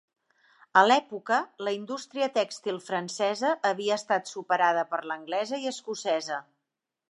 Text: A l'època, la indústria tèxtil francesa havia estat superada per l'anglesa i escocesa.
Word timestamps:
A 0.79 0.81
l'època, 0.85 1.37
la 1.67 1.73
indústria 1.75 2.29
tèxtil 2.37 2.81
francesa 2.87 3.53
havia 3.71 3.99
estat 4.03 4.33
superada 4.33 4.87
per 4.95 5.03
l'anglesa 5.11 5.63
i 5.67 5.71
escocesa. 5.77 6.45